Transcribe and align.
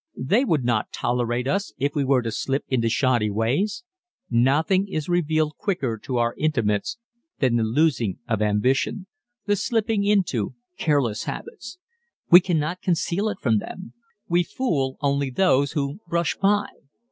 They 0.17 0.45
would 0.45 0.63
not 0.63 0.91
tolerate 0.91 1.47
us 1.47 1.73
if 1.77 1.93
we 1.93 2.03
were 2.03 2.23
to 2.23 2.31
slip 2.31 2.65
into 2.69 2.89
shoddy 2.89 3.29
ways. 3.29 3.83
Nothing 4.31 4.87
is 4.87 5.07
revealed 5.07 5.57
quicker 5.57 5.95
to 6.05 6.17
our 6.17 6.33
intimates 6.39 6.97
than 7.37 7.55
the 7.55 7.61
losing 7.63 8.17
of 8.27 8.41
ambition... 8.41 9.05
the 9.45 9.55
slipping 9.55 10.03
into 10.03 10.55
careless 10.75 11.25
habits. 11.25 11.77
We 12.31 12.39
cannot 12.39 12.81
conceal 12.81 13.29
it 13.29 13.37
from 13.39 13.59
them. 13.59 13.93
We 14.27 14.41
fool 14.41 14.97
only 15.01 15.29
those 15.29 15.73
who 15.73 15.99
brush 16.07 16.35
by. 16.35 16.69